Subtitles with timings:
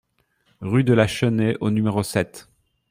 [0.61, 2.49] Rue de la Chenée au numéro sept